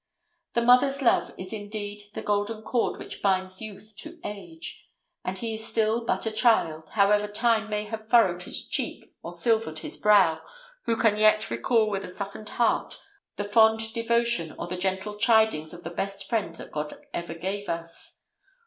The 0.53 0.63
mother's 0.63 1.03
love 1.03 1.31
is 1.37 1.53
indeed 1.53 2.01
the 2.15 2.23
golden 2.23 2.63
cord 2.63 2.97
which 2.97 3.21
binds 3.21 3.61
youth 3.61 3.93
to 3.97 4.19
age; 4.23 4.89
and 5.23 5.37
he 5.37 5.53
is 5.53 5.67
still 5.67 6.03
but 6.05 6.25
a 6.25 6.31
child, 6.31 6.89
however 6.95 7.27
time 7.27 7.69
may 7.69 7.83
have 7.85 8.09
furrowed 8.09 8.41
his 8.41 8.67
cheek 8.67 9.13
or 9.21 9.31
silvered 9.31 9.77
his 9.77 9.97
brow, 9.97 10.41
who 10.85 10.95
can 10.97 11.17
yet 11.17 11.51
recall 11.51 11.87
with 11.87 12.03
a 12.03 12.09
softened 12.09 12.49
heart 12.49 12.97
the 13.35 13.43
fond 13.43 13.93
devotion 13.93 14.55
or 14.57 14.65
the 14.65 14.75
gentle 14.75 15.19
chidings 15.19 15.71
of 15.71 15.83
the 15.83 15.91
best 15.91 16.27
friend 16.27 16.55
that 16.55 16.71
God 16.71 17.05
ever 17.13 17.35
gave 17.35 17.69
us. 17.69 18.23